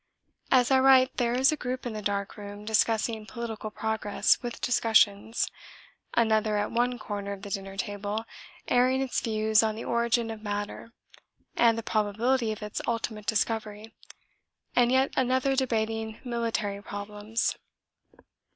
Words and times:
As 0.49 0.71
I 0.71 0.79
write 0.79 1.17
there 1.17 1.35
is 1.35 1.51
a 1.51 1.55
group 1.55 1.85
in 1.85 1.93
the 1.93 2.01
dark 2.01 2.35
room 2.35 2.65
discussing 2.65 3.27
political 3.27 3.69
progress 3.69 4.41
with 4.41 4.59
discussions 4.59 5.47
another 6.15 6.57
at 6.57 6.71
one 6.71 6.97
corner 6.97 7.33
of 7.33 7.43
the 7.43 7.51
dinner 7.51 7.77
table 7.77 8.25
airing 8.67 8.99
its 9.03 9.21
views 9.21 9.61
on 9.61 9.75
the 9.75 9.85
origin 9.85 10.31
of 10.31 10.41
matter 10.41 10.91
and 11.55 11.77
the 11.77 11.83
probability 11.83 12.51
of 12.51 12.63
its 12.63 12.81
ultimate 12.87 13.27
discovery, 13.27 13.93
and 14.75 14.91
yet 14.91 15.13
another 15.15 15.55
debating 15.55 16.19
military 16.23 16.81
problems. 16.81 17.55